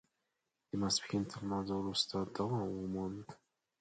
د 0.69 0.71
ماسپښین 0.81 1.23
تر 1.31 1.39
لمانځه 1.45 1.73
وروسته 1.77 2.15
دوام 2.35 2.67
وموند. 2.75 3.25